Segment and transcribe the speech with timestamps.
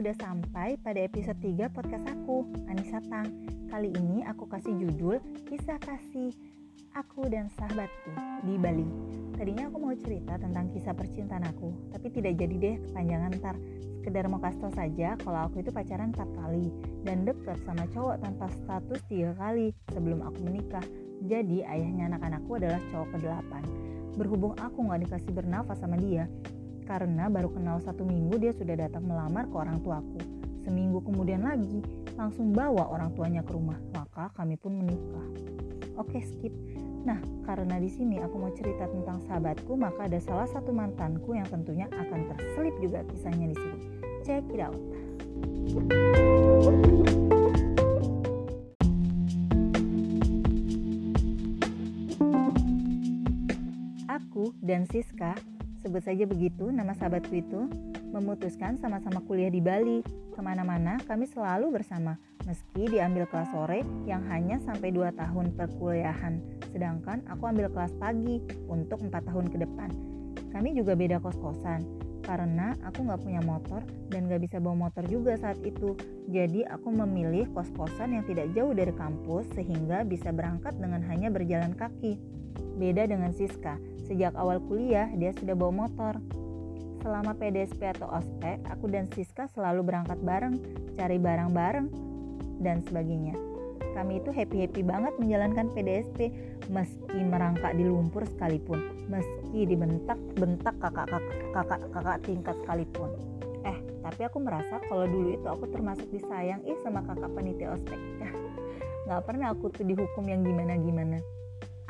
[0.00, 3.28] sudah sampai pada episode 3 podcast aku, Anissa Tang.
[3.68, 6.32] Kali ini aku kasih judul Kisah Kasih
[6.96, 8.08] Aku dan Sahabatku
[8.48, 8.88] di Bali.
[9.36, 13.56] Tadinya aku mau cerita tentang kisah percintaan aku, tapi tidak jadi deh kepanjangan ntar.
[14.00, 16.72] Sekedar mau kasih tau saja kalau aku itu pacaran 4 kali
[17.04, 20.86] dan deket sama cowok tanpa status 3 kali sebelum aku menikah.
[21.28, 23.52] Jadi ayahnya anak-anakku adalah cowok ke-8.
[24.16, 26.24] Berhubung aku gak dikasih bernafas sama dia,
[26.84, 30.20] karena baru kenal satu minggu dia sudah datang melamar ke orang tuaku.
[30.60, 31.80] Seminggu kemudian lagi,
[32.20, 35.26] langsung bawa orang tuanya ke rumah, maka kami pun menikah.
[35.96, 36.52] Oke, skip.
[37.00, 37.16] Nah,
[37.48, 41.88] karena di sini aku mau cerita tentang sahabatku, maka ada salah satu mantanku yang tentunya
[41.88, 43.78] akan terselip juga kisahnya di sini.
[44.20, 44.76] Check it out.
[54.12, 55.36] Aku dan Siska
[55.80, 57.68] sebut saja begitu nama sahabatku itu,
[58.12, 60.00] memutuskan sama-sama kuliah di Bali.
[60.30, 62.16] Ke mana-mana kami selalu bersama,
[62.48, 66.40] meski diambil kelas sore yang hanya sampai 2 tahun perkuliahan,
[66.72, 69.90] sedangkan aku ambil kelas pagi untuk 4 tahun ke depan.
[70.50, 71.84] Kami juga beda kos-kosan,
[72.24, 75.98] karena aku nggak punya motor dan nggak bisa bawa motor juga saat itu.
[76.30, 81.74] Jadi aku memilih kos-kosan yang tidak jauh dari kampus sehingga bisa berangkat dengan hanya berjalan
[81.74, 82.16] kaki.
[82.80, 83.76] Beda dengan Siska,
[84.10, 86.18] Sejak awal kuliah, dia sudah bawa motor.
[86.98, 90.58] Selama PDSP atau ospek, aku dan Siska selalu berangkat bareng,
[90.98, 91.86] cari barang bareng,
[92.58, 93.38] dan sebagainya.
[93.94, 96.34] Kami itu happy-happy banget menjalankan PDSP
[96.74, 103.14] meski merangkak di lumpur sekalipun, meski dibentak-bentak kakak-kakak tingkat sekalipun.
[103.62, 107.98] Eh, tapi aku merasa kalau dulu itu aku termasuk disayang ih sama kakak panitia ospek.
[109.06, 111.22] Gak pernah aku tuh dihukum yang gimana-gimana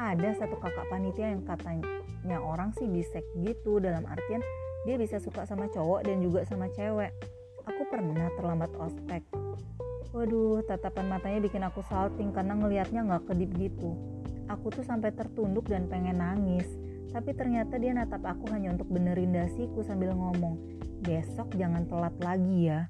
[0.00, 4.44] ada satu kakak panitia yang katanya orang sih bisek gitu dalam artian
[4.84, 7.12] dia bisa suka sama cowok dan juga sama cewek.
[7.68, 9.20] Aku pernah terlambat ospek.
[10.10, 13.94] Waduh tatapan matanya bikin aku salting karena ngelihatnya nggak kedip gitu.
[14.48, 16.66] Aku tuh sampai tertunduk dan pengen nangis.
[17.10, 20.58] Tapi ternyata dia natap aku hanya untuk benerin dasiku sambil ngomong
[21.04, 22.88] besok jangan telat lagi ya.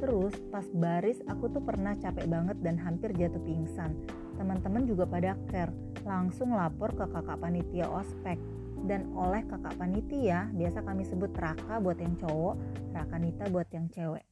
[0.00, 3.94] Terus pas baris aku tuh pernah capek banget dan hampir jatuh pingsan.
[4.34, 8.36] Teman-teman juga pada care langsung lapor ke kakak panitia ospek
[8.84, 12.56] dan oleh kakak panitia biasa kami sebut Raka buat yang cowok,
[12.92, 14.24] Rakanita buat yang cewek.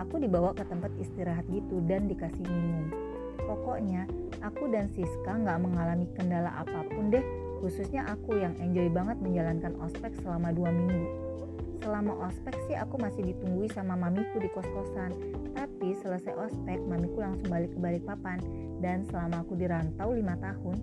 [0.00, 2.88] Aku dibawa ke tempat istirahat gitu dan dikasih minum.
[3.44, 4.08] Pokoknya
[4.40, 7.24] aku dan Siska nggak mengalami kendala apa pun deh,
[7.60, 11.04] khususnya aku yang enjoy banget menjalankan ospek selama dua minggu.
[11.78, 15.14] Selama ospek sih aku masih ditunggui sama mamiku di kos-kosan.
[15.54, 18.38] Tapi selesai ospek, mamiku langsung balik ke Balikpapan.
[18.78, 20.76] Dan selama aku dirantau lima tahun,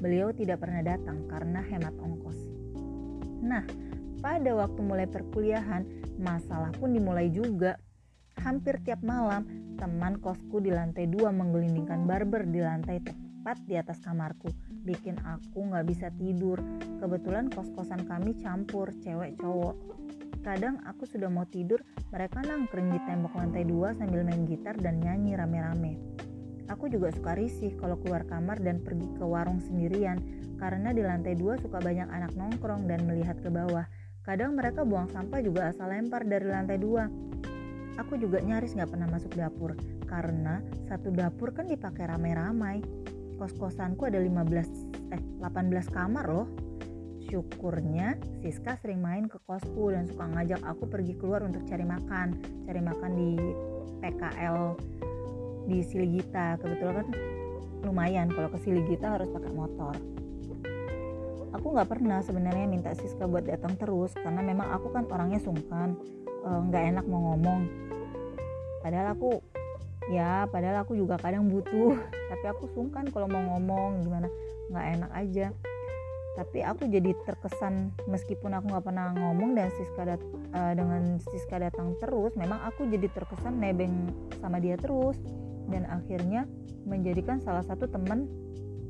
[0.00, 2.38] beliau tidak pernah datang karena hemat ongkos.
[3.42, 3.64] Nah,
[4.20, 5.82] pada waktu mulai perkuliahan,
[6.20, 7.76] masalah pun dimulai juga.
[8.40, 9.44] Hampir tiap malam,
[9.76, 14.48] teman kosku di lantai dua menggelindingkan barber di lantai tepat di atas kamarku
[14.82, 16.58] bikin aku nggak bisa tidur.
[16.98, 20.01] Kebetulan kos-kosan kami campur cewek cowok.
[20.42, 21.78] Kadang aku sudah mau tidur,
[22.10, 26.02] mereka nangkring di tembok lantai dua sambil main gitar dan nyanyi rame-rame.
[26.66, 30.18] Aku juga suka risih kalau keluar kamar dan pergi ke warung sendirian,
[30.58, 33.86] karena di lantai dua suka banyak anak nongkrong dan melihat ke bawah.
[34.26, 37.06] Kadang mereka buang sampah juga asal lempar dari lantai dua.
[38.02, 39.78] Aku juga nyaris gak pernah masuk dapur,
[40.10, 40.58] karena
[40.90, 42.82] satu dapur kan dipakai ramai-ramai.
[43.38, 46.46] Kos-kosanku ada 15 eh 18 kamar loh
[47.32, 52.36] Syukurnya Siska sering main ke kosku dan suka ngajak aku pergi keluar untuk cari makan,
[52.68, 53.30] cari makan di
[54.04, 54.76] PKL
[55.64, 56.60] di Siligita.
[56.60, 57.08] Kebetulan kan
[57.88, 59.96] lumayan kalau ke Siligita harus pakai motor.
[61.56, 65.96] Aku nggak pernah sebenarnya minta Siska buat datang terus karena memang aku kan orangnya sungkan,
[66.20, 67.64] eh, nggak enak mau ngomong.
[68.84, 69.40] Padahal aku
[70.12, 71.96] ya padahal aku juga kadang butuh
[72.28, 74.28] tapi aku sungkan kalau mau ngomong gimana
[74.68, 75.46] nggak enak aja
[76.32, 80.22] tapi aku jadi terkesan meskipun aku nggak pernah ngomong dan Siska dat
[80.56, 84.08] uh, dengan Siska datang terus memang aku jadi terkesan nebeng
[84.40, 85.20] sama dia terus.
[85.68, 86.48] Dan akhirnya
[86.88, 88.26] menjadikan salah satu teman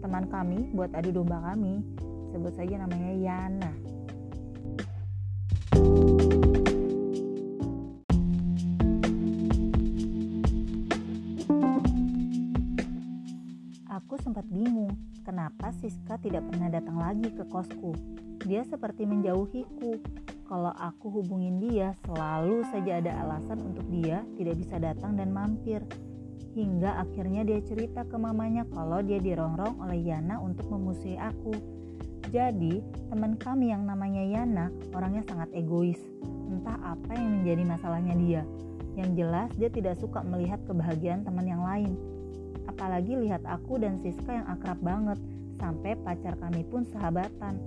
[0.00, 1.82] teman kami buat adu domba kami.
[2.31, 3.81] Sebut saja namanya Yana
[15.42, 17.98] Kenapa Siska tidak pernah datang lagi ke kosku?
[18.46, 19.98] Dia seperti menjauhiku.
[20.46, 25.82] Kalau aku hubungin dia, selalu saja ada alasan untuk dia tidak bisa datang dan mampir.
[26.54, 31.58] Hingga akhirnya dia cerita ke mamanya kalau dia dirongrong oleh Yana untuk memusuhi aku.
[32.30, 32.78] Jadi,
[33.10, 35.98] teman kami yang namanya Yana orangnya sangat egois.
[36.54, 38.42] Entah apa yang menjadi masalahnya dia.
[38.94, 41.98] Yang jelas dia tidak suka melihat kebahagiaan teman yang lain.
[42.69, 45.19] Apalagi lihat aku dan Siska yang akrab banget,
[45.59, 47.59] sampai pacar kami pun sahabatan.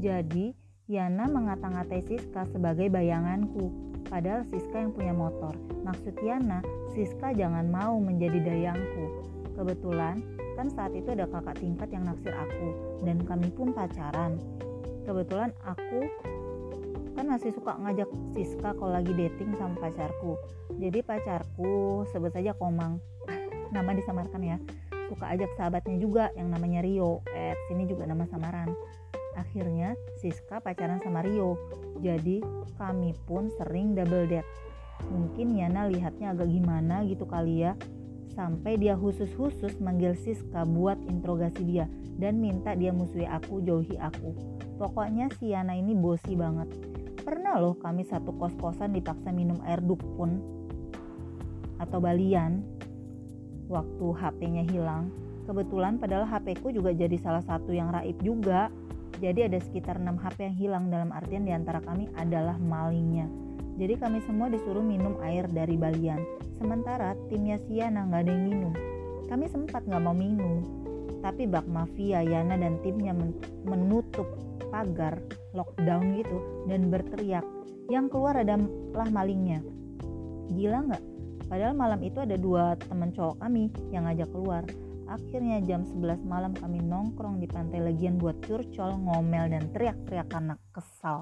[0.00, 0.56] Jadi,
[0.90, 3.70] Yana mengata-ngatai Siska sebagai bayanganku,
[4.10, 5.54] padahal Siska yang punya motor.
[5.86, 6.60] Maksud Yana,
[6.92, 9.24] Siska jangan mau menjadi dayangku.
[9.56, 10.20] Kebetulan,
[10.58, 12.68] kan saat itu ada kakak tingkat yang naksir aku,
[13.06, 14.36] dan kami pun pacaran.
[15.06, 16.08] Kebetulan aku
[17.12, 20.40] kan masih suka ngajak Siska kalau lagi dating sama pacarku
[20.80, 22.98] jadi pacarku sebut saja Komang
[23.72, 24.56] nama disamarkan ya.
[25.08, 27.24] Suka ajak sahabatnya juga yang namanya Rio.
[27.32, 28.70] Eh sini juga nama samaran.
[29.32, 31.56] Akhirnya Siska pacaran sama Rio.
[32.04, 32.44] Jadi
[32.76, 34.48] kami pun sering double date.
[35.08, 37.72] Mungkin Yana lihatnya agak gimana gitu kali ya.
[38.32, 41.84] Sampai dia khusus-khusus manggil Siska buat interogasi dia
[42.16, 44.32] dan minta dia musuhi aku jauhi aku.
[44.80, 46.72] Pokoknya si Yana ini bosi banget.
[47.22, 50.40] Pernah loh kami satu kos-kosan dipaksa minum air dukun
[51.78, 52.64] atau balian
[53.72, 55.08] waktu HP-nya hilang.
[55.48, 58.68] Kebetulan padahal HP ku juga jadi salah satu yang raib juga.
[59.18, 63.28] Jadi ada sekitar 6 HP yang hilang dalam artian di antara kami adalah malingnya.
[63.80, 66.20] Jadi kami semua disuruh minum air dari balian.
[66.60, 68.72] Sementara timnya Siana nggak ada yang minum.
[69.32, 70.60] Kami sempat nggak mau minum.
[71.24, 73.14] Tapi bak mafia Yana dan timnya
[73.64, 74.26] menutup
[74.72, 75.22] pagar
[75.52, 77.44] lockdown gitu dan berteriak
[77.92, 79.60] yang keluar adalah malingnya
[80.52, 81.02] gila nggak
[81.52, 84.64] padahal malam itu ada dua teman cowok kami yang ngajak keluar.
[85.04, 90.56] Akhirnya jam 11 malam kami nongkrong di pantai legian buat curcol ngomel dan teriak-teriak karena
[90.72, 91.20] kesal.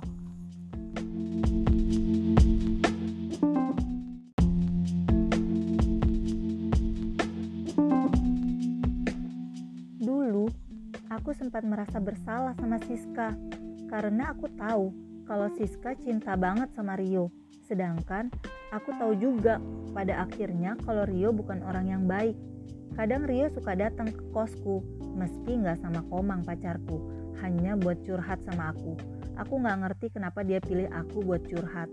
[9.98, 10.46] Dulu
[11.10, 13.34] aku sempat merasa bersalah sama Siska.
[13.90, 14.94] Karena aku tahu
[15.26, 17.39] kalau Siska cinta banget sama Rio.
[17.70, 18.34] Sedangkan
[18.74, 19.62] aku tahu juga
[19.94, 22.34] pada akhirnya kalau Rio bukan orang yang baik.
[22.98, 24.82] Kadang Rio suka datang ke kosku,
[25.14, 26.98] meski nggak sama Komang pacarku,
[27.38, 28.98] hanya buat curhat sama aku.
[29.38, 31.86] Aku nggak ngerti kenapa dia pilih aku buat curhat.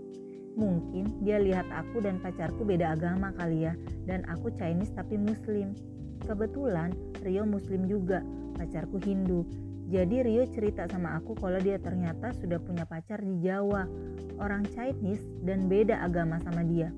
[0.58, 3.78] Mungkin dia lihat aku dan pacarku beda agama kali ya,
[4.10, 5.78] dan aku Chinese tapi Muslim.
[6.26, 6.90] Kebetulan
[7.22, 8.26] Rio Muslim juga,
[8.58, 9.46] pacarku Hindu.
[9.88, 13.88] Jadi Rio cerita sama aku kalau dia ternyata sudah punya pacar di Jawa,
[14.36, 16.92] orang Chinese dan beda agama sama dia.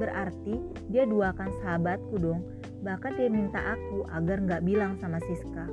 [0.00, 0.56] Berarti
[0.88, 2.40] dia duakan sahabatku dong,
[2.80, 5.68] bahkan dia minta aku agar nggak bilang sama Siska.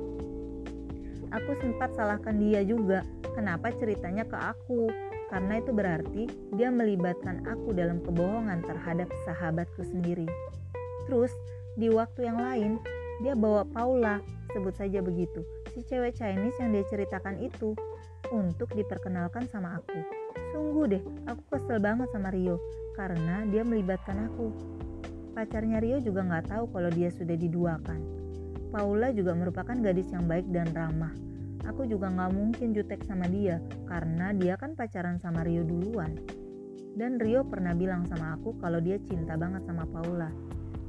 [1.32, 3.00] Aku sempat salahkan dia juga,
[3.32, 4.92] kenapa ceritanya ke aku,
[5.32, 6.22] karena itu berarti
[6.52, 10.28] dia melibatkan aku dalam kebohongan terhadap sahabatku sendiri.
[11.08, 11.32] Terus,
[11.80, 12.72] di waktu yang lain,
[13.24, 14.20] dia bawa Paula,
[14.52, 15.40] sebut saja begitu,
[15.72, 17.72] si cewek Chinese yang dia ceritakan itu
[18.28, 19.98] untuk diperkenalkan sama aku.
[20.52, 22.60] Sungguh deh, aku kesel banget sama Rio
[22.92, 24.52] karena dia melibatkan aku.
[25.32, 28.00] Pacarnya Rio juga nggak tahu kalau dia sudah diduakan.
[28.68, 31.12] Paula juga merupakan gadis yang baik dan ramah.
[31.64, 36.20] Aku juga nggak mungkin jutek sama dia karena dia kan pacaran sama Rio duluan.
[36.92, 40.28] Dan Rio pernah bilang sama aku kalau dia cinta banget sama Paula.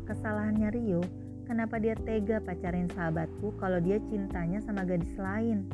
[0.04, 5.68] Kesalahannya Rio Kenapa dia tega pacarin sahabatku kalau dia cintanya sama gadis lain?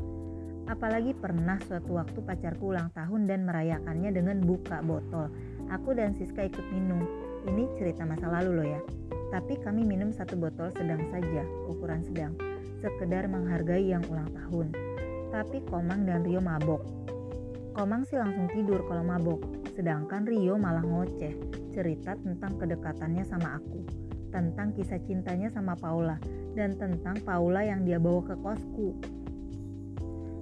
[0.65, 5.29] Apalagi pernah suatu waktu pacarku ulang tahun dan merayakannya dengan buka botol.
[5.69, 7.05] Aku dan Siska ikut minum.
[7.45, 8.81] Ini cerita masa lalu loh ya.
[9.29, 12.33] Tapi kami minum satu botol sedang saja, ukuran sedang.
[12.81, 14.73] Sekedar menghargai yang ulang tahun.
[15.29, 16.81] Tapi Komang dan Rio mabok.
[17.77, 19.45] Komang sih langsung tidur kalau mabok.
[19.77, 21.37] Sedangkan Rio malah ngoceh,
[21.77, 26.17] cerita tentang kedekatannya sama aku tentang kisah cintanya sama Paula
[26.53, 28.95] dan tentang Paula yang dia bawa ke kosku.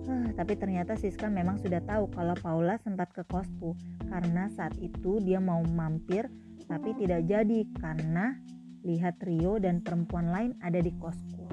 [0.08, 3.76] Uh, tapi ternyata Siska memang sudah tahu kalau Paula sempat ke kosku
[4.08, 6.32] karena saat itu dia mau mampir
[6.68, 8.40] tapi tidak jadi karena
[8.88, 11.44] lihat Rio dan perempuan lain ada di kosku.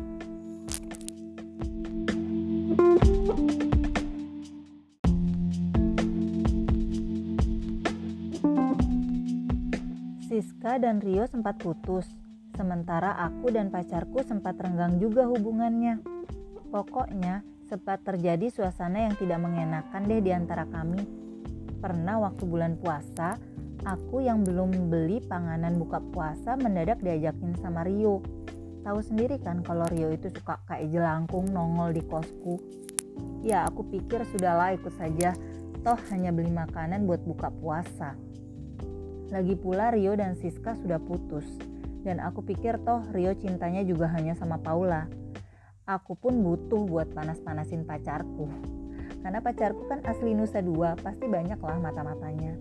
[10.31, 12.24] Siska dan Rio sempat putus
[12.55, 15.99] Sementara aku dan pacarku sempat renggang juga hubungannya.
[16.71, 21.03] Pokoknya sempat terjadi suasana yang tidak mengenakan deh di antara kami.
[21.83, 23.35] Pernah waktu bulan puasa,
[23.83, 28.23] aku yang belum beli panganan buka puasa mendadak diajakin sama Rio.
[28.87, 32.63] Tahu sendiri kan kalau Rio itu suka kayak jelangkung nongol di kosku.
[33.43, 35.35] Ya aku pikir sudahlah ikut saja,
[35.83, 38.15] toh hanya beli makanan buat buka puasa.
[39.35, 41.74] Lagi pula Rio dan Siska sudah putus
[42.05, 45.09] dan aku pikir toh Rio cintanya juga hanya sama Paula.
[45.89, 48.49] Aku pun butuh buat panas-panasin pacarku.
[49.25, 52.57] Karena pacarku kan asli Nusa Dua, pasti banyak lah mata-matanya.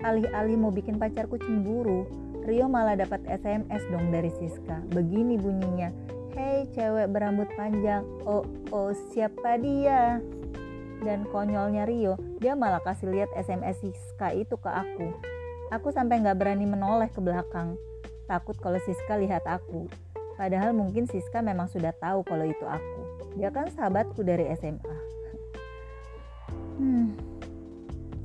[0.00, 2.08] Alih-alih mau bikin pacarku cemburu,
[2.48, 4.80] Rio malah dapat SMS dong dari Siska.
[4.92, 5.92] Begini bunyinya,
[6.32, 10.20] Hei cewek berambut panjang, oh oh siapa dia?
[11.04, 15.12] Dan konyolnya Rio, dia malah kasih lihat SMS Siska itu ke aku.
[15.68, 17.76] Aku sampai nggak berani menoleh ke belakang,
[18.28, 19.88] takut kalau Siska lihat aku.
[20.36, 23.00] Padahal mungkin Siska memang sudah tahu kalau itu aku.
[23.40, 24.96] Dia kan sahabatku dari SMA.
[26.78, 27.16] Hmm.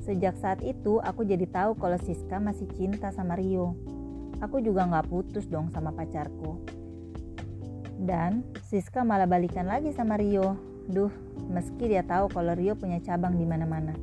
[0.04, 3.74] Sejak saat itu aku jadi tahu kalau Siska masih cinta sama Rio.
[4.44, 6.60] Aku juga nggak putus dong sama pacarku.
[7.98, 10.60] Dan Siska malah balikan lagi sama Rio.
[10.84, 11.10] Duh,
[11.48, 13.96] meski dia tahu kalau Rio punya cabang di mana-mana.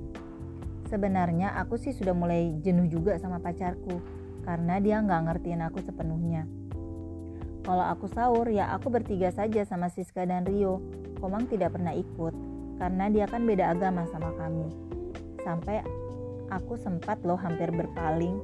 [0.90, 6.46] Sebenarnya aku sih sudah mulai jenuh juga sama pacarku karena dia nggak ngertiin aku sepenuhnya.
[7.62, 10.82] Kalau aku sahur ya aku bertiga saja sama Siska dan Rio.
[11.22, 12.34] Komang tidak pernah ikut
[12.82, 14.66] karena dia kan beda agama sama kami.
[15.46, 15.86] Sampai
[16.50, 18.42] aku sempat loh hampir berpaling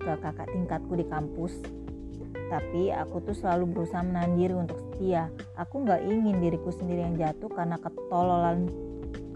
[0.00, 1.52] ke kakak tingkatku di kampus.
[2.48, 5.28] Tapi aku tuh selalu berusaha menahan diri untuk setia.
[5.60, 8.72] Aku nggak ingin diriku sendiri yang jatuh karena ketololan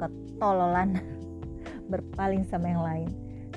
[0.01, 0.97] ketololan
[1.93, 3.09] berpaling sama yang lain.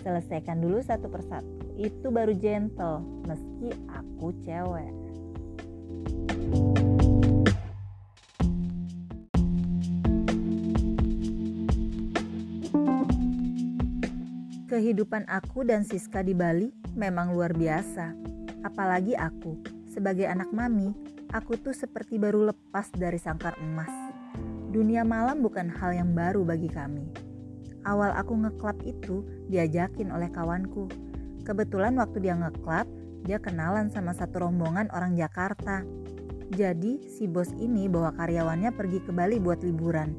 [0.03, 1.54] Selesaikan dulu satu persatu.
[1.75, 4.93] Itu baru gentle, meski aku cewek.
[14.71, 18.15] Kehidupan aku dan Siska di Bali memang luar biasa.
[18.63, 19.59] Apalagi aku,
[19.91, 20.95] sebagai anak mami,
[21.35, 23.91] aku tuh seperti baru lepas dari sangkar emas.
[24.71, 27.03] Dunia malam bukan hal yang baru bagi kami.
[27.83, 30.89] Awal aku ngeklub itu diajakin oleh kawanku.
[31.45, 32.89] Kebetulan waktu dia ngeklub,
[33.21, 35.85] dia kenalan sama satu rombongan orang Jakarta.
[36.49, 40.13] Jadi si bos ini bawa karyawannya pergi ke Bali buat liburan.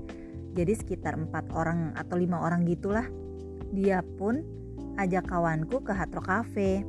[0.54, 3.04] Jadi sekitar empat orang atau lima orang gitulah
[3.74, 4.40] dia pun
[4.96, 6.86] ajak kawanku ke Hatro Cafe.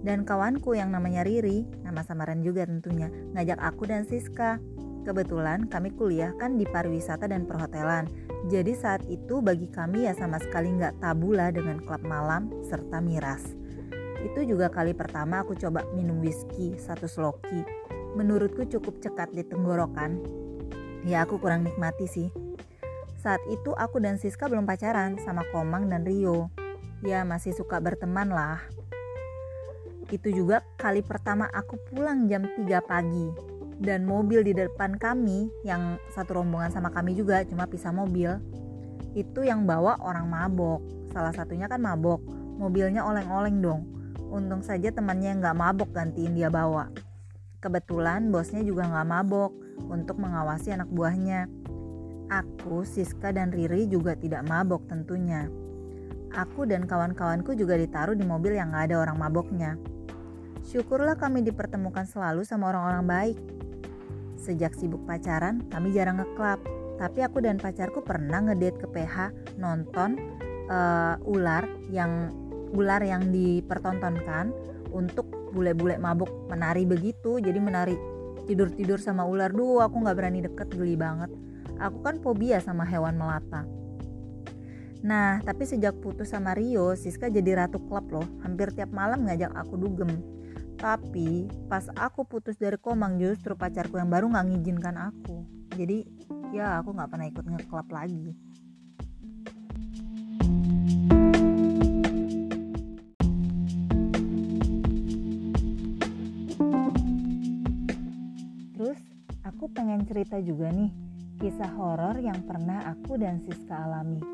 [0.00, 4.60] Dan kawanku yang namanya Riri, nama samaran juga tentunya, ngajak aku dan Siska.
[5.02, 8.06] Kebetulan kami kuliah kan di pariwisata dan perhotelan.
[8.46, 13.65] Jadi saat itu bagi kami ya sama sekali nggak tabula dengan klub malam serta miras.
[14.26, 17.62] Itu juga kali pertama aku coba minum whisky satu sloki.
[18.18, 20.18] Menurutku cukup cekat di tenggorokan.
[21.06, 22.28] Ya aku kurang nikmati sih.
[23.22, 26.50] Saat itu aku dan Siska belum pacaran sama Komang dan Rio.
[27.06, 28.58] Ya masih suka berteman lah.
[30.10, 33.30] Itu juga kali pertama aku pulang jam 3 pagi.
[33.78, 38.34] Dan mobil di depan kami yang satu rombongan sama kami juga cuma pisah mobil.
[39.14, 40.82] Itu yang bawa orang mabok.
[41.14, 42.18] Salah satunya kan mabok.
[42.58, 43.95] Mobilnya oleng-oleng dong.
[44.30, 46.90] Untung saja temannya yang gak mabok gantiin dia bawa.
[47.62, 49.52] Kebetulan bosnya juga gak mabok
[49.90, 51.46] untuk mengawasi anak buahnya
[52.26, 55.46] Aku, Siska, dan Riri juga tidak mabok tentunya.
[56.34, 59.78] Aku dan kawan-kawanku juga ditaruh di mobil yang gak ada orang maboknya.
[60.66, 63.38] Syukurlah kami dipertemukan selalu sama orang-orang baik.
[64.42, 66.58] Sejak sibuk pacaran, kami jarang ngeklap.
[66.98, 69.30] Tapi aku dan pacarku pernah ngedate ke PH
[69.62, 70.18] nonton
[70.66, 71.62] uh, ular
[71.94, 72.34] yang
[72.74, 74.50] ular yang dipertontonkan
[74.90, 77.38] untuk bule-bule mabuk menari begitu.
[77.38, 77.96] Jadi menari
[78.46, 79.50] tidur-tidur sama ular.
[79.52, 81.30] Duh, aku nggak berani deket, geli banget
[81.76, 83.68] Aku kan fobia sama hewan melata.
[85.04, 88.26] Nah, tapi sejak putus sama Rio, Siska jadi ratu klub loh.
[88.40, 90.08] Hampir tiap malam ngajak aku dugem.
[90.80, 95.44] Tapi pas aku putus dari Komang justru pacarku yang baru nggak ngizinkan aku.
[95.76, 96.08] Jadi
[96.56, 98.45] ya aku nggak pernah ikut ngeklub lagi.
[109.46, 110.90] Aku pengen cerita juga nih
[111.36, 114.24] Kisah horor yang pernah aku dan Siska alami.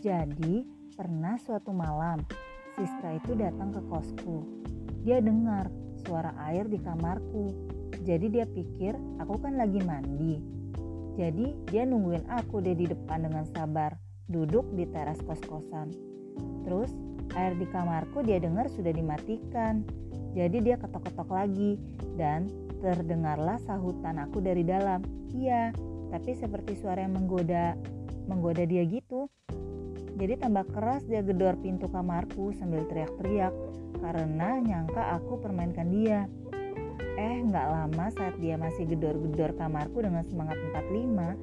[0.00, 0.64] Jadi,
[0.96, 2.24] pernah suatu malam,
[2.80, 4.48] Siska itu datang ke kosku.
[5.04, 5.68] Dia dengar
[6.00, 7.52] suara air di kamarku.
[8.08, 10.40] Jadi dia pikir aku kan lagi mandi.
[11.20, 13.92] Jadi dia nungguin aku deh di depan dengan sabar,
[14.32, 15.92] duduk di teras kos-kosan.
[16.64, 16.88] Terus
[17.36, 19.84] air di kamarku dia dengar sudah dimatikan.
[20.32, 21.76] Jadi dia ketok-ketok lagi
[22.16, 22.48] dan
[22.80, 25.04] terdengarlah sahutan aku dari dalam.
[25.30, 25.70] Iya,
[26.10, 27.76] tapi seperti suara yang menggoda
[28.26, 29.30] menggoda dia gitu.
[30.20, 33.54] Jadi tambah keras dia gedor pintu kamarku sambil teriak-teriak
[34.04, 36.28] karena nyangka aku permainkan dia.
[37.16, 41.36] Eh nggak lama saat dia masih gedor-gedor kamarku dengan semangat 45,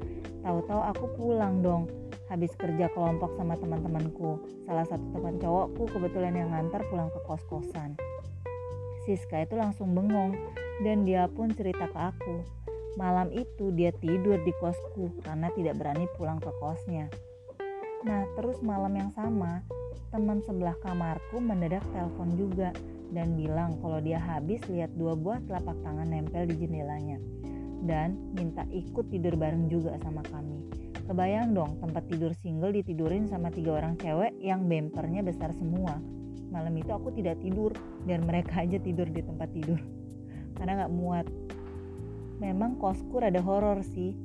[0.46, 1.90] tahu-tahu aku pulang dong.
[2.28, 4.38] Habis kerja kelompok sama teman-temanku.
[4.68, 7.98] Salah satu teman cowokku kebetulan yang ngantar pulang ke kos-kosan.
[9.08, 10.36] Siska itu langsung bengong
[10.84, 12.44] dan dia pun cerita ke aku
[12.98, 17.06] Malam itu dia tidur di kosku karena tidak berani pulang ke kosnya.
[18.02, 19.62] Nah, terus malam yang sama,
[20.10, 22.74] teman sebelah kamarku mendadak telepon juga
[23.14, 27.22] dan bilang kalau dia habis lihat dua buah telapak tangan nempel di jendelanya
[27.86, 30.66] dan minta ikut tidur bareng juga sama kami.
[31.06, 36.02] Kebayang dong tempat tidur single ditidurin sama tiga orang cewek yang bempernya besar semua.
[36.58, 37.70] Malam itu aku tidak tidur
[38.10, 39.78] dan mereka aja tidur di tempat tidur
[40.58, 41.26] karena nggak muat.
[42.42, 44.18] Memang kosku rada horor sih.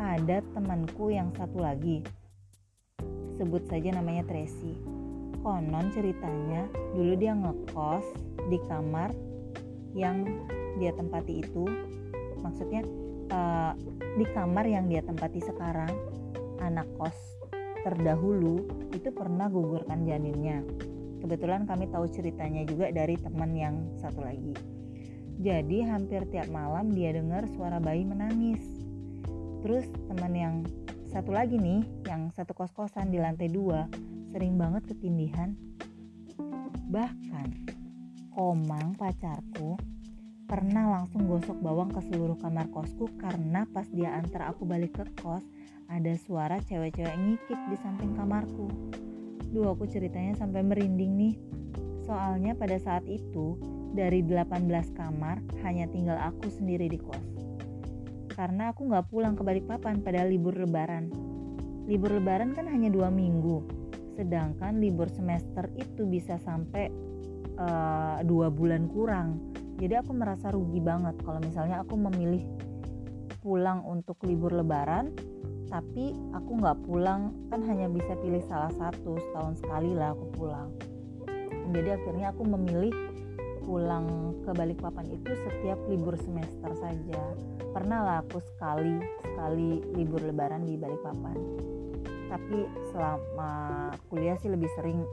[0.00, 2.00] Ada temanku yang satu lagi.
[3.36, 4.78] Sebut saja namanya Tracy.
[5.44, 8.06] Konon ceritanya dulu dia ngekos
[8.48, 9.12] di kamar
[9.92, 10.24] yang
[10.80, 11.68] dia tempati itu.
[12.40, 12.86] Maksudnya
[13.34, 13.72] uh,
[14.16, 15.92] di kamar yang dia tempati sekarang
[16.64, 17.16] anak kos
[17.84, 20.60] terdahulu itu pernah gugurkan janinnya
[21.20, 24.56] kebetulan kami tahu ceritanya juga dari teman yang satu lagi.
[25.40, 28.60] Jadi hampir tiap malam dia dengar suara bayi menangis.
[29.64, 30.56] Terus teman yang
[31.08, 33.88] satu lagi nih yang satu kos-kosan di lantai dua
[34.32, 35.56] sering banget ketindihan.
[36.90, 37.70] Bahkan
[38.30, 39.74] Komang pacarku
[40.46, 45.04] pernah langsung gosok bawang ke seluruh kamar kosku karena pas dia antar aku balik ke
[45.18, 45.42] kos
[45.90, 48.70] ada suara cewek-cewek ngikik di samping kamarku.
[49.50, 51.34] Duh aku ceritanya sampai merinding nih.
[52.06, 53.58] Soalnya pada saat itu
[53.94, 57.26] dari 18 kamar hanya tinggal aku sendiri di kos.
[58.30, 61.10] Karena aku nggak pulang ke Balikpapan pada libur lebaran.
[61.90, 63.66] Libur lebaran kan hanya dua minggu,
[64.14, 66.88] sedangkan libur semester itu bisa sampai
[67.58, 72.44] uh, dua bulan kurang jadi aku merasa rugi banget kalau misalnya aku memilih
[73.40, 75.16] pulang untuk libur lebaran
[75.70, 80.70] tapi aku nggak pulang kan hanya bisa pilih salah satu setahun sekali lah aku pulang.
[81.70, 82.90] Jadi akhirnya aku memilih
[83.62, 87.22] pulang ke Balikpapan itu setiap libur semester saja.
[87.70, 91.38] Pernah lah aku sekali sekali libur lebaran di Balikpapan.
[92.26, 92.58] Tapi
[92.90, 93.52] selama
[94.10, 95.06] kuliah sih lebih sering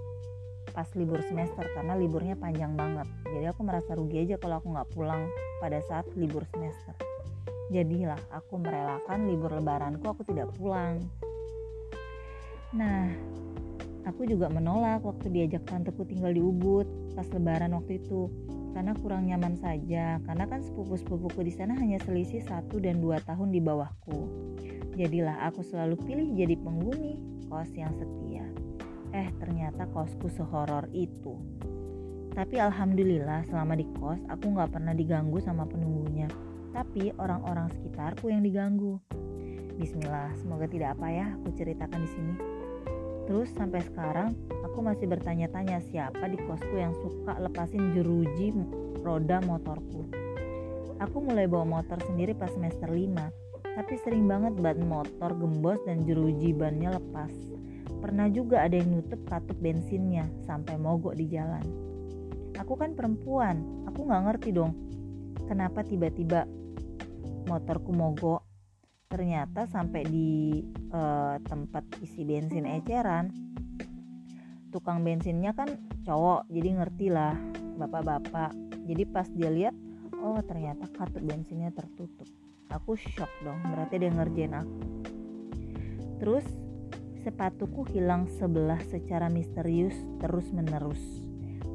[0.73, 3.05] pas libur semester karena liburnya panjang banget.
[3.29, 5.29] Jadi aku merasa rugi aja kalau aku nggak pulang
[5.61, 7.06] pada saat libur semester
[7.73, 11.03] jadilah aku merelakan libur lebaranku aku tidak pulang
[12.75, 13.07] nah
[14.03, 18.31] aku juga menolak waktu diajak tanteku tinggal di Ubud pas lebaran waktu itu
[18.75, 23.49] karena kurang nyaman saja karena kan sepupu-sepupuku di sana hanya selisih satu dan dua tahun
[23.49, 24.29] di bawahku
[24.93, 28.47] jadilah aku selalu pilih jadi penghuni kos yang setia
[29.15, 31.39] Eh ternyata kosku sehoror itu.
[32.35, 36.27] Tapi alhamdulillah selama di kos aku nggak pernah diganggu sama penunggunya.
[36.77, 39.01] Tapi orang-orang sekitarku yang diganggu.
[39.81, 42.33] Bismillah, semoga tidak apa ya aku ceritakan di sini.
[43.25, 48.53] Terus sampai sekarang aku masih bertanya-tanya siapa di kosku yang suka lepasin jeruji
[49.01, 50.05] roda motorku.
[51.01, 56.05] Aku mulai bawa motor sendiri pas semester 5, tapi sering banget ban motor gembos dan
[56.05, 57.33] jeruji bannya lepas.
[58.05, 61.65] Pernah juga ada yang nutup katup bensinnya sampai mogok di jalan.
[62.61, 64.77] Aku kan perempuan, aku nggak ngerti dong
[65.47, 66.43] kenapa tiba-tiba
[67.47, 68.43] motorku mogok.
[69.07, 70.59] Ternyata sampai di
[70.91, 73.31] uh, tempat isi bensin eceran,
[74.67, 75.71] tukang bensinnya kan
[76.03, 77.33] cowok, jadi ngerti lah
[77.79, 78.51] bapak-bapak.
[78.83, 79.75] Jadi pas dia lihat,
[80.19, 82.27] oh ternyata katup bensinnya tertutup.
[82.67, 84.75] Aku shock dong, berarti dia ngerjain aku.
[86.19, 86.43] Terus
[87.27, 89.91] Sepatuku hilang sebelah secara misterius
[90.23, 91.03] terus-menerus.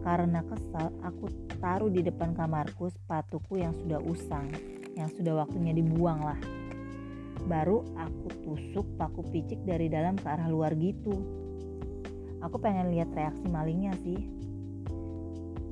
[0.00, 1.28] Karena kesal, aku
[1.60, 4.48] taruh di depan kamarku sepatuku yang sudah usang,
[4.96, 6.40] yang sudah waktunya dibuang lah.
[7.46, 11.12] Baru aku tusuk paku picik dari dalam ke arah luar gitu.
[12.42, 14.18] Aku pengen lihat reaksi malingnya sih.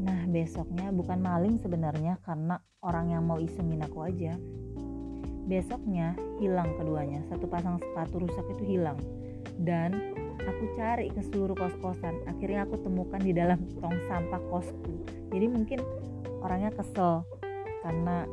[0.00, 4.35] Nah besoknya bukan maling sebenarnya karena orang yang mau isengin aku aja.
[5.50, 8.98] Besoknya hilang keduanya, satu pasang sepatu rusak itu hilang
[9.61, 9.92] dan
[10.40, 14.92] aku cari ke seluruh kos-kosan akhirnya aku temukan di dalam tong sampah kosku
[15.28, 15.80] jadi mungkin
[16.40, 17.24] orangnya kesel
[17.85, 18.24] karena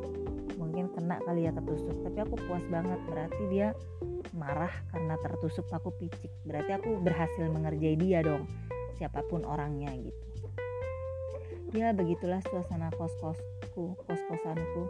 [0.57, 3.77] mungkin kena kali ya ketusuk tapi aku puas banget berarti dia
[4.33, 6.33] marah karena tertusuk paku picik.
[6.43, 8.49] Berarti aku berhasil mengerjai dia dong
[8.97, 10.25] siapa pun orangnya gitu.
[11.75, 14.83] Ya begitulah suasana kos-kosku kos-kosanku.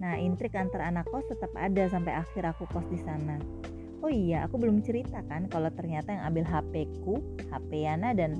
[0.00, 3.36] Nah intrik antar anak kos tetap ada sampai akhir aku kos di sana.
[4.04, 8.38] Oh iya, aku belum ceritakan kalau ternyata yang ambil HP ku, HP Yana dan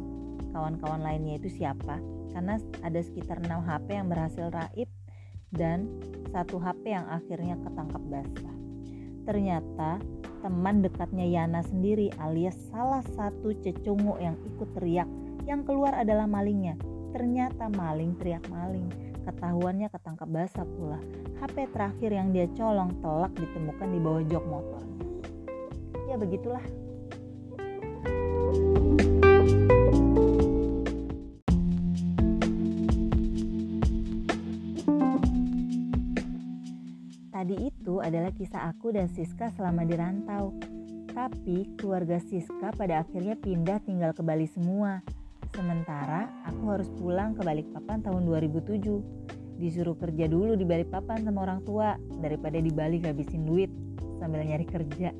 [0.53, 1.99] kawan-kawan lainnya itu siapa.
[2.31, 4.89] Karena ada sekitar 6 HP yang berhasil raib
[5.53, 5.87] dan
[6.35, 8.57] satu HP yang akhirnya ketangkap basah.
[9.27, 9.91] Ternyata
[10.43, 15.09] teman dekatnya Yana sendiri alias salah satu cecungu yang ikut teriak
[15.47, 16.79] yang keluar adalah malingnya.
[17.15, 18.87] Ternyata maling teriak maling.
[19.27, 21.03] Ketahuannya ketangkap basah pula.
[21.43, 24.97] HP terakhir yang dia colong telak ditemukan di bawah jok motornya
[26.17, 26.65] begitulah
[38.07, 40.55] adalah kisah aku dan Siska selama di rantau.
[41.11, 45.03] Tapi keluarga Siska pada akhirnya pindah tinggal ke Bali semua.
[45.51, 49.59] Sementara aku harus pulang ke Balikpapan tahun 2007.
[49.59, 53.73] Disuruh kerja dulu di Balikpapan sama orang tua daripada di Bali ngabisin duit
[54.23, 55.11] sambil nyari kerja.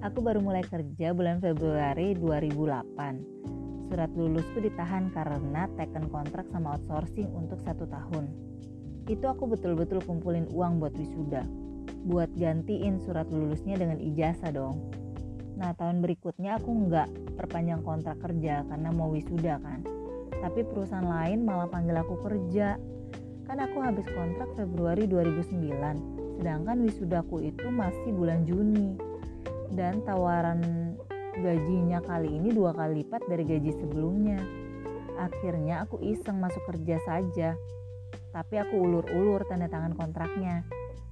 [0.00, 3.90] Aku baru mulai kerja bulan Februari 2008.
[3.90, 8.30] Surat lulusku ditahan karena teken kontrak sama outsourcing untuk satu tahun.
[9.10, 11.42] Itu aku betul-betul kumpulin uang buat wisuda.
[12.00, 14.80] Buat gantiin surat lulusnya dengan ijazah dong.
[15.60, 19.84] Nah tahun berikutnya aku nggak perpanjang kontrak kerja karena mau wisuda kan.
[20.40, 22.80] Tapi perusahaan lain malah panggil aku kerja.
[23.44, 28.96] Kan aku habis kontrak Februari 2009, sedangkan wisudaku itu masih bulan Juni.
[29.68, 30.96] Dan tawaran
[31.36, 34.40] gajinya kali ini dua kali lipat dari gaji sebelumnya.
[35.20, 37.52] Akhirnya aku iseng masuk kerja saja.
[38.32, 40.64] Tapi aku ulur-ulur tanda tangan kontraknya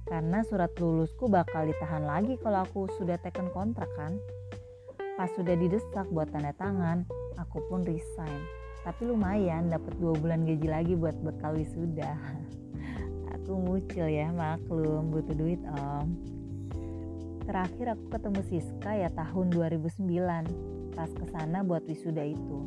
[0.09, 4.17] karena surat lulusku bakal ditahan lagi kalau aku sudah teken kontrak kan.
[5.13, 7.05] Pas sudah didesak buat tanda tangan,
[7.37, 8.41] aku pun resign.
[8.81, 12.17] Tapi lumayan dapat dua bulan gaji lagi buat bekal wisuda.
[13.37, 16.17] aku muncul ya maklum butuh duit om.
[17.45, 22.57] Terakhir aku ketemu Siska ya tahun 2009 pas ke sana buat wisuda itu.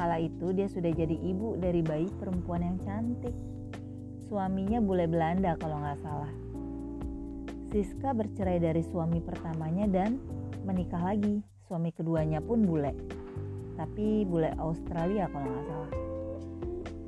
[0.00, 3.36] Kala itu dia sudah jadi ibu dari bayi perempuan yang cantik.
[4.32, 6.49] Suaminya bule Belanda kalau nggak salah
[7.70, 10.18] Siska bercerai dari suami pertamanya dan
[10.66, 11.38] menikah lagi.
[11.70, 12.90] Suami keduanya pun bule.
[13.78, 15.92] Tapi bule Australia kalau nggak salah.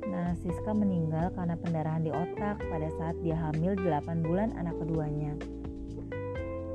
[0.07, 5.35] Nah, Siska meninggal karena pendarahan di otak pada saat dia hamil 8 bulan anak keduanya.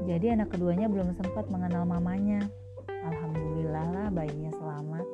[0.04, 2.44] Jadi anak keduanya belum sempat mengenal mamanya.
[2.92, 5.06] Alhamdulillah lah bayinya selamat.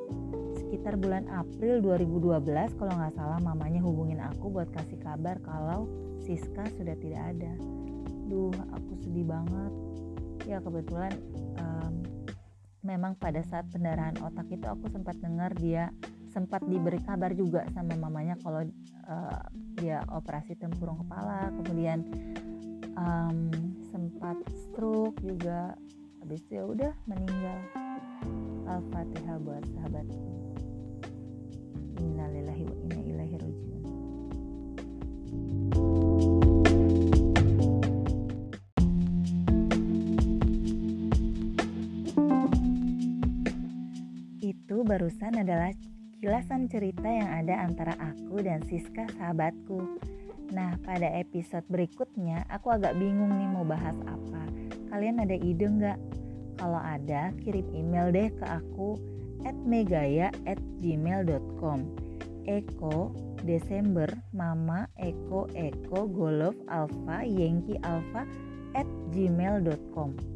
[0.59, 2.43] Sekitar bulan April 2012
[2.75, 5.87] kalau nggak salah mamanya hubungin aku buat kasih kabar kalau
[6.27, 7.55] Siska sudah tidak ada
[8.29, 9.73] duh aku sedih banget.
[10.45, 11.13] Ya kebetulan
[11.57, 12.05] um,
[12.85, 15.89] memang pada saat pendarahan otak itu aku sempat dengar dia
[16.29, 18.59] sempat diberi kabar juga sama mamanya kalau
[19.07, 19.41] uh,
[19.79, 22.03] dia operasi tempurung kepala kemudian
[22.99, 23.49] um,
[23.89, 25.73] sempat stroke juga.
[26.21, 27.59] Habis itu ya udah meninggal.
[28.65, 30.35] Al-fatihah buat sahabatku
[32.01, 33.04] innalillahi wa inna
[44.85, 45.73] barusan adalah
[46.21, 49.99] kilasan cerita yang ada antara aku dan Siska sahabatku.
[50.53, 54.45] Nah, pada episode berikutnya aku agak bingung nih mau bahas apa.
[54.93, 55.99] Kalian ada ide nggak?
[56.55, 58.95] Kalau ada, kirim email deh ke aku
[59.43, 60.31] at megaya
[62.45, 68.25] Eko Desember Mama Eko Eko Golf Alpha Yankee Alpha
[68.77, 70.34] at gmail.com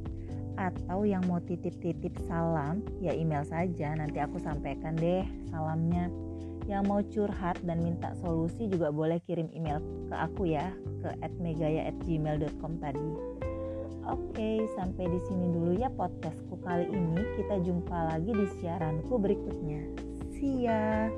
[0.60, 6.12] atau yang mau titip-titip salam ya email saja nanti aku sampaikan deh salamnya
[6.68, 10.70] yang mau curhat dan minta solusi juga boleh kirim email ke aku ya
[11.02, 11.10] ke
[11.42, 13.12] @megaya@gmail.com tadi.
[14.06, 17.22] Oke, sampai di sini dulu ya podcastku kali ini.
[17.42, 19.82] Kita jumpa lagi di siaranku berikutnya.
[20.34, 21.10] See ya.